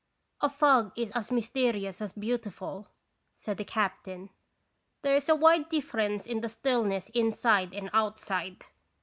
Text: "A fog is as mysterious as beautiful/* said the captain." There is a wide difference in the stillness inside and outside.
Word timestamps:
"A 0.41 0.49
fog 0.49 0.93
is 0.97 1.11
as 1.11 1.31
mysterious 1.31 2.01
as 2.01 2.11
beautiful/* 2.13 2.87
said 3.35 3.57
the 3.57 3.63
captain." 3.63 4.31
There 5.03 5.15
is 5.15 5.29
a 5.29 5.35
wide 5.35 5.69
difference 5.69 6.25
in 6.25 6.41
the 6.41 6.49
stillness 6.49 7.09
inside 7.09 7.71
and 7.75 7.87
outside. 7.93 8.65